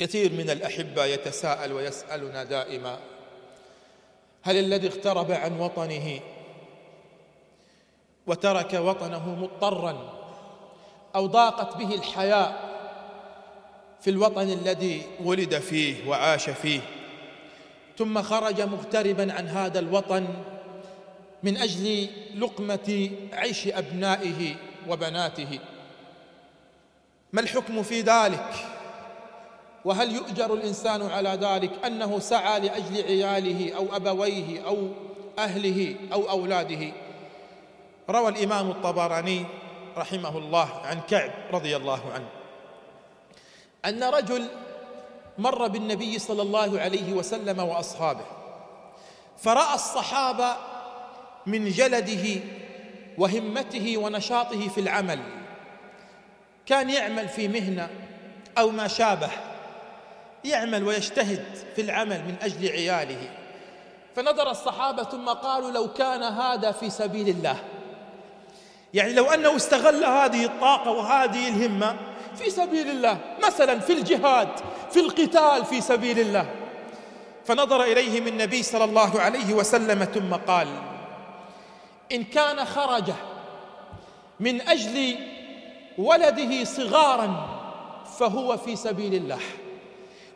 كثير 0.00 0.32
من 0.32 0.50
الأحبة 0.50 1.04
يتساءل 1.04 1.72
ويسألنا 1.72 2.44
دائما 2.44 2.98
هل 4.42 4.56
الذي 4.56 4.86
اغترب 4.86 5.32
عن 5.32 5.60
وطنه 5.60 6.20
وترك 8.26 8.74
وطنه 8.74 9.34
مضطرا 9.34 10.20
أو 11.14 11.26
ضاقت 11.26 11.76
به 11.76 11.94
الحياة 11.94 12.54
في 14.00 14.10
الوطن 14.10 14.50
الذي 14.50 15.02
ولد 15.24 15.58
فيه 15.58 16.08
وعاش 16.08 16.50
فيه 16.50 16.80
ثم 17.98 18.22
خرج 18.22 18.60
مغتربا 18.60 19.32
عن 19.32 19.48
هذا 19.48 19.78
الوطن 19.78 20.28
من 21.42 21.56
أجل 21.56 22.08
لقمة 22.36 23.10
عيش 23.32 23.66
أبنائه 23.66 24.54
وبناته؟ 24.88 25.58
ما 27.32 27.40
الحكم 27.40 27.82
في 27.82 28.00
ذلك؟ 28.00 28.69
وهل 29.84 30.14
يؤجر 30.14 30.54
الإنسان 30.54 31.10
على 31.10 31.28
ذلك 31.28 31.84
أنه 31.84 32.18
سعى 32.18 32.60
لأجل 32.60 33.04
عياله 33.04 33.76
أو 33.76 33.96
أبويه 33.96 34.66
أو 34.66 34.88
أهله 35.38 35.94
أو 36.12 36.30
أولاده؟ 36.30 36.92
روى 38.10 38.28
الإمام 38.28 38.70
الطبراني 38.70 39.44
رحمه 39.96 40.38
الله 40.38 40.80
عن 40.84 41.00
كعب 41.08 41.30
رضي 41.52 41.76
الله 41.76 42.00
عنه 42.14 42.28
أن 43.84 44.02
رجل 44.02 44.46
مر 45.38 45.68
بالنبي 45.68 46.18
صلى 46.18 46.42
الله 46.42 46.80
عليه 46.80 47.12
وسلم 47.12 47.58
وأصحابه 47.58 48.24
فرأى 49.38 49.74
الصحابة 49.74 50.56
من 51.46 51.68
جلده 51.68 52.40
وهمته 53.18 53.98
ونشاطه 53.98 54.68
في 54.68 54.80
العمل 54.80 55.20
كان 56.66 56.90
يعمل 56.90 57.28
في 57.28 57.48
مهنة 57.48 57.90
أو 58.58 58.70
ما 58.70 58.88
شابه. 58.88 59.30
يعمل 60.44 60.84
ويجتهد 60.84 61.44
في 61.76 61.82
العمل 61.82 62.24
من 62.24 62.36
أجل 62.42 62.68
عياله. 62.68 63.30
فنظر 64.16 64.50
الصحابة 64.50 65.02
ثم 65.02 65.28
قالوا 65.28 65.70
لو 65.70 65.92
كان 65.92 66.22
هذا 66.22 66.72
في 66.72 66.90
سبيل 66.90 67.28
الله. 67.28 67.56
يعني 68.94 69.12
لو 69.12 69.24
أنه 69.24 69.56
استغل 69.56 70.04
هذه 70.04 70.44
الطاقة 70.44 70.90
وهذه 70.90 71.48
الهمة 71.48 71.96
في 72.36 72.50
سبيل 72.50 72.90
الله 72.90 73.18
مثلا 73.44 73.80
في 73.80 73.92
الجهاد 73.92 74.48
في 74.90 75.00
القتال 75.00 75.64
في 75.64 75.80
سبيل 75.80 76.18
الله. 76.18 76.50
فنظر 77.44 77.82
إليهم 77.82 78.26
النبي 78.26 78.62
صلى 78.62 78.84
الله 78.84 79.20
عليه 79.20 79.54
وسلم 79.54 80.04
ثم 80.04 80.34
قال 80.34 80.68
إن 82.12 82.24
كان 82.24 82.64
خرج 82.64 83.12
من 84.40 84.68
أجل 84.68 85.16
ولده 85.98 86.64
صغارا 86.64 87.60
فهو 88.18 88.56
في 88.56 88.76
سبيل 88.76 89.14
الله. 89.14 89.38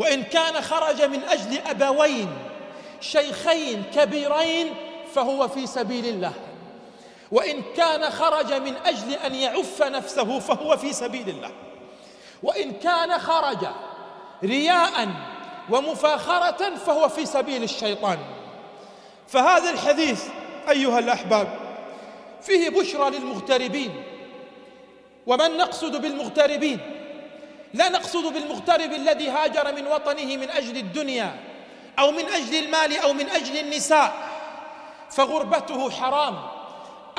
وإن 0.00 0.22
كان 0.22 0.60
خرج 0.60 1.02
من 1.02 1.22
أجل 1.22 1.58
أبوين 1.66 2.28
شيخين 3.00 3.82
كبيرين 3.94 4.74
فهو 5.14 5.48
في 5.48 5.66
سبيل 5.66 6.06
الله. 6.06 6.32
وإن 7.32 7.62
كان 7.76 8.10
خرج 8.10 8.52
من 8.52 8.76
أجل 8.86 9.12
أن 9.12 9.34
يعف 9.34 9.82
نفسه 9.82 10.38
فهو 10.38 10.76
في 10.76 10.92
سبيل 10.92 11.28
الله. 11.28 11.50
وإن 12.42 12.72
كان 12.72 13.18
خرج 13.18 13.66
رياء 14.44 15.08
ومفاخرة 15.70 16.74
فهو 16.86 17.08
في 17.08 17.26
سبيل 17.26 17.62
الشيطان. 17.62 18.18
فهذا 19.28 19.70
الحديث 19.70 20.24
أيها 20.68 20.98
الأحباب 20.98 21.58
فيه 22.42 22.68
بشرى 22.68 23.10
للمغتربين. 23.10 24.02
ومن 25.26 25.56
نقصد 25.56 26.02
بالمغتربين؟ 26.02 26.99
لا 27.74 27.88
نقصد 27.88 28.32
بالمغترب 28.32 28.92
الذي 28.92 29.30
هاجر 29.30 29.74
من 29.74 29.86
وطنه 29.86 30.36
من 30.36 30.50
أجل 30.50 30.76
الدنيا 30.76 31.36
أو 31.98 32.10
من 32.10 32.24
أجل 32.24 32.64
المال 32.64 32.98
أو 32.98 33.12
من 33.12 33.28
أجل 33.28 33.58
النساء. 33.58 34.12
فغربته 35.10 35.90
حرام. 35.90 36.38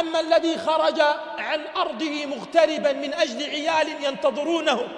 أما 0.00 0.20
الذي 0.20 0.58
خرج 0.58 1.00
عن 1.38 1.60
أرضه 1.76 2.26
مغتربا 2.26 2.92
من 2.92 3.14
أجل 3.14 3.50
عيال 3.50 4.04
ينتظرونه 4.04 4.88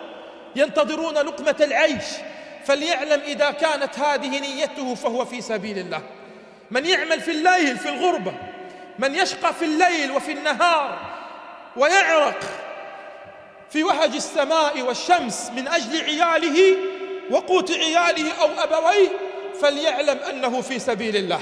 ينتظرون 0.57 1.15
لقمة 1.15 1.57
العيش 1.61 2.05
فليعلم 2.65 3.21
إذا 3.21 3.51
كانت 3.51 3.99
هذه 3.99 4.39
نيته 4.41 4.95
فهو 4.95 5.25
في 5.25 5.41
سبيل 5.41 5.79
الله. 5.79 6.03
من 6.71 6.87
يعمل 6.87 7.21
في 7.21 7.31
الليل 7.31 7.79
في 7.79 7.89
الغربة 7.89 8.35
من 8.99 9.15
يشقى 9.15 9.55
في 9.55 9.65
الليل 9.65 10.13
وفي 10.13 10.33
النهار 10.33 10.99
ويعرق 11.77 12.41
في 13.71 13.83
وهج 13.83 14.15
السماء 14.15 14.83
والشمس 14.83 15.51
من 15.57 15.69
أجل 15.69 16.05
عياله 16.05 16.77
وقوت 17.31 17.71
عياله 17.71 18.33
أو 18.33 18.49
أبويه 18.59 19.09
فليعلم 19.63 20.19
أنه 20.19 20.61
في 20.61 20.79
سبيل 20.79 21.17
الله. 21.17 21.41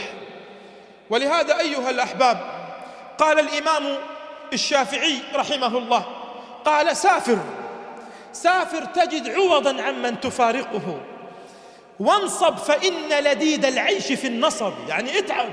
ولهذا 1.10 1.58
أيها 1.60 1.90
الأحباب 1.90 2.38
قال 3.18 3.38
الإمام 3.40 3.98
الشافعي 4.52 5.18
رحمه 5.34 5.78
الله 5.78 6.06
قال 6.64 6.96
سافر 6.96 7.38
سافر 8.32 8.84
تجد 8.84 9.28
عوضا 9.28 9.82
عمن 9.82 10.20
تفارقه. 10.20 11.00
وانصب 12.00 12.56
فإن 12.56 13.24
لديد 13.24 13.64
العيش 13.64 14.12
في 14.12 14.26
النصب 14.26 14.72
يعني 14.88 15.18
اتعب 15.18 15.52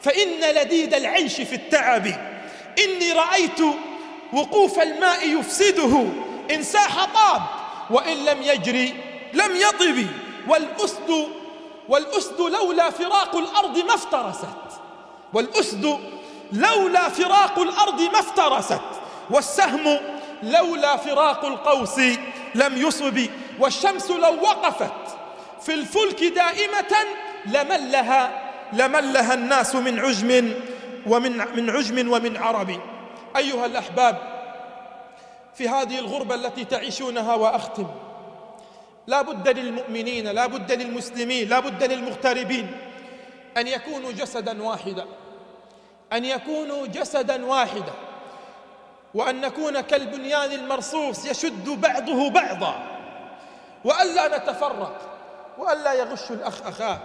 فإن 0.00 0.54
لديد 0.54 0.94
العيش 0.94 1.40
في 1.40 1.54
التعب. 1.54 2.06
إني 2.84 3.12
رأيت 3.12 3.60
وقوف 4.32 4.80
الماء 4.80 5.28
يفسده. 5.28 6.06
إن 6.50 6.62
ساح 6.62 7.04
طاب 7.04 7.42
وإن 7.90 8.16
لم 8.24 8.42
يجري 8.42 8.94
لم 9.32 9.56
يطب. 9.56 10.06
والأسد 10.48 11.28
والأسد 11.88 12.40
لولا 12.40 12.90
فراق 12.90 13.36
الأرض 13.36 13.78
ما 13.78 13.94
افترست. 13.94 14.80
والأسد 15.32 15.98
لولا 16.52 17.08
فراق 17.08 17.58
الأرض 17.58 18.00
ما 18.00 18.18
افترست. 18.18 18.80
والسهم 19.30 19.98
لولا 20.42 20.96
فراق 20.96 21.44
القوس 21.44 21.98
لم 22.54 22.76
يصب. 22.76 23.26
والشمس 23.60 24.10
لو 24.10 24.34
وقفت 24.42 24.92
في 25.62 25.74
الفلك 25.74 26.24
دائمة 26.24 26.94
لملها 27.46 28.50
لملها 28.72 29.34
الناس 29.34 29.74
من 29.74 30.00
عجم 30.00 30.52
ومن 31.06 31.36
من 31.56 31.70
عجم 31.70 32.12
ومن 32.12 32.36
عرب. 32.36 32.80
أيها 33.36 33.66
الأحباب 33.66 34.18
في 35.54 35.68
هذه 35.68 35.98
الغربة 35.98 36.34
التي 36.34 36.64
تعيشونها 36.64 37.34
وأختم 37.34 37.86
لا 39.06 39.22
بد 39.22 39.48
للمؤمنين 39.48 40.28
لا 40.28 40.46
بد 40.46 40.72
للمسلمين 40.72 41.48
لا 41.48 41.60
بد 41.60 41.82
للمغتربين 41.82 42.76
أن 43.56 43.66
يكونوا 43.66 44.12
جسدا 44.12 44.62
واحدا 44.62 45.04
أن 46.12 46.24
يكونوا 46.24 46.86
جسدا 46.86 47.46
واحدا 47.46 47.92
وأن 49.14 49.40
نكون 49.40 49.80
كالبنيان 49.80 50.52
المرصوص 50.52 51.24
يشد 51.26 51.68
بعضه 51.68 52.30
بعضا 52.30 52.74
وألا 53.84 54.38
نتفرق 54.38 55.00
وألا 55.58 55.92
يغش 55.92 56.30
الأخ 56.30 56.66
أخاه 56.66 56.98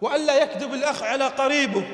وألا 0.00 0.42
يكذب 0.42 0.74
الأخ 0.74 1.02
على 1.02 1.26
قريبه. 1.26 1.84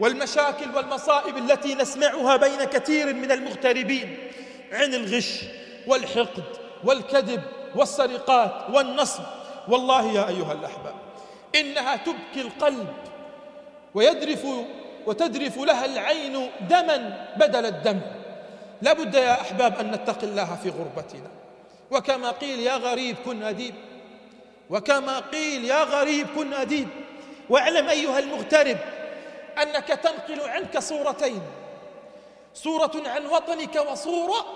والمشاكل 0.00 0.76
والمصائب 0.76 1.36
التي 1.36 1.74
نسمعها 1.74 2.36
بين 2.36 2.64
كثير 2.64 3.14
من 3.14 3.32
المغتربين 3.32 4.16
عن 4.72 4.94
الغش 4.94 5.40
والحقد 5.86 6.44
والكذب 6.84 7.42
والسرقات 7.74 8.52
والنصب. 8.74 9.22
والله 9.68 10.12
يا 10.12 10.28
أيها 10.28 10.52
الأحباب 10.52 10.94
إنها 11.54 11.96
تبكي 11.96 12.40
القلب 12.40 12.88
ويدرف 13.94 14.46
وتدرف 15.06 15.58
لها 15.58 15.84
العين 15.84 16.50
دما 16.70 17.26
بدل 17.36 17.66
الدم. 17.66 18.00
لا 18.82 18.92
بد 18.92 19.14
يا 19.14 19.40
أحباب 19.40 19.78
أن 19.80 19.90
نتقي 19.90 20.26
الله 20.26 20.58
في 20.62 20.68
غربتنا. 20.68 21.30
وكما 21.90 22.30
قيل 22.30 22.60
يا 22.60 22.76
غريب 22.76 23.16
كن 23.24 23.42
أديب. 23.42 23.74
وكما 24.70 25.18
قيل 25.18 25.64
يا 25.64 25.84
غريب 25.84 26.26
كن 26.36 26.52
أديب. 26.52 26.88
واعلم 27.50 27.88
أيها 27.88 28.18
المغترب 28.18 28.76
أنك 29.62 29.88
تنقل 29.88 30.40
عنك 30.48 30.78
صورتين. 30.78 31.42
صورة 32.54 33.02
عن 33.06 33.26
وطنك 33.26 33.76
وصورة 33.90 34.46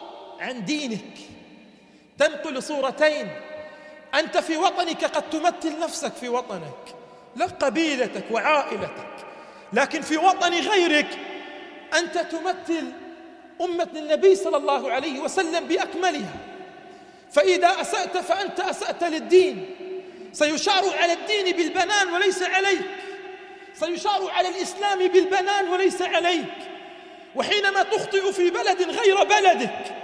عن 0.41 0.65
دينك. 0.65 1.19
تنقل 2.19 2.63
صورتين. 2.63 3.29
أنت 4.15 4.39
في 4.39 4.57
وطنك 4.57 5.05
قد 5.05 5.31
تمثل 5.31 5.81
نفسك 5.81 6.13
في 6.13 6.29
وطنك 6.29 6.95
لا 7.37 7.47
قبيلتك 7.47 8.25
وعائلتك. 8.31 9.17
لكن 9.73 10.01
في 10.01 10.17
وطن 10.17 10.53
غيرك 10.53 11.19
أنت 11.99 12.19
تمثل 12.19 12.93
أمة 13.61 13.89
النبي 13.97 14.35
صلى 14.35 14.57
الله 14.57 14.93
عليه 14.93 15.21
وسلم 15.21 15.67
بأكملها. 15.67 16.37
فإذا 17.33 17.81
أسأت 17.81 18.19
فأنت 18.19 18.61
أسأت 18.61 19.05
للدين. 19.05 19.71
سيشار 20.33 20.85
على 20.99 21.13
الدين 21.13 21.57
بالبنان 21.57 22.13
وليس 22.15 22.43
عليك. 22.43 22.81
سيشار 23.81 24.31
على 24.31 24.49
الإسلام 24.49 25.09
بالبنان 25.09 25.69
وليس 25.69 26.03
عليك. 26.03 26.55
وحينما 27.35 27.83
تخطئ 27.83 28.33
في 28.33 28.51
بلد 28.51 28.83
غير 28.83 29.25
بلدك 29.25 29.95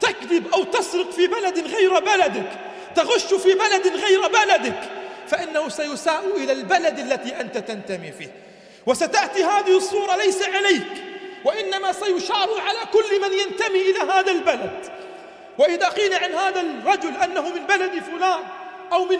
تكذب 0.00 0.54
أو 0.54 0.64
تسرق 0.64 1.10
في 1.10 1.26
بلد 1.26 1.58
غير 1.58 2.00
بلدك 2.00 2.50
تغش 2.96 3.34
في 3.34 3.54
بلد 3.54 3.86
غير 3.86 4.28
بلدك 4.28 4.90
فإنه 5.28 5.68
سيساء 5.68 6.24
إلى 6.36 6.52
البلد 6.52 6.98
التي 6.98 7.40
أنت 7.40 7.58
تنتمي 7.58 8.12
فيه. 8.12 8.32
وستأتي 8.86 9.44
هذه 9.44 9.76
الصورة 9.76 10.16
ليس 10.16 10.42
عليك 10.42 10.86
وإنما 11.44 11.92
سيشار 11.92 12.60
على 12.60 12.78
كل 12.92 13.20
من 13.20 13.32
ينتمي 13.32 13.80
إلى 13.90 13.98
هذا 14.12 14.30
البلد. 14.30 14.92
وإذا 15.58 15.88
قيل 15.88 16.14
عن 16.14 16.34
هذا 16.34 16.60
الرجل 16.60 17.16
أنه 17.16 17.48
من 17.48 17.66
بلد 17.66 18.02
فلان 18.02 18.42
أو 18.92 19.04
من 19.04 19.18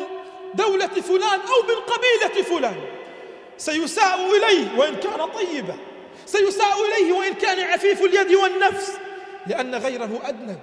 دولة 0.54 0.86
فلان 0.86 1.40
أو 1.40 1.62
من 1.68 1.74
قبيلة 1.74 2.42
فلان 2.42 2.93
سيساء 3.58 4.18
إليه 4.36 4.78
وإن 4.78 4.94
كان 4.94 5.28
طيبا. 5.34 5.76
سيساء 6.26 6.74
إليه 6.88 7.12
وإن 7.12 7.34
كان 7.34 7.72
عفيف 7.72 8.02
اليد 8.02 8.34
والنفس. 8.34 8.92
لأن 9.46 9.74
غيره 9.74 10.20
أدنى. 10.24 10.56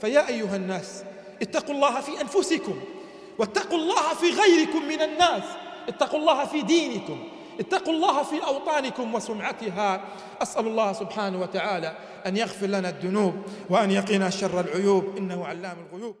فيا 0.00 0.28
أيها 0.28 0.56
الناس 0.56 1.02
اتقوا 1.42 1.74
الله 1.74 2.00
في 2.00 2.20
أنفسكم 2.20 2.80
واتقوا 3.38 3.78
الله 3.78 4.14
في 4.14 4.30
غيركم 4.30 4.88
من 4.88 5.02
الناس. 5.02 5.42
اتقوا 5.88 6.18
الله 6.18 6.44
في 6.44 6.62
دينكم. 6.62 7.28
اتقوا 7.60 7.92
الله 7.92 8.22
في 8.22 8.44
أوطانكم 8.44 9.14
وسمعتها. 9.14 10.00
أسأل 10.42 10.66
الله 10.66 10.92
سبحانه 10.92 11.40
وتعالى 11.40 11.96
أن 12.26 12.36
يغفر 12.36 12.66
لنا 12.66 12.88
الذنوب 12.88 13.34
وأن 13.70 13.90
يقينا 13.90 14.30
شر 14.30 14.60
العيوب. 14.60 15.16
إنه 15.16 15.46
علام 15.46 15.76
الغيوب. 15.92 16.14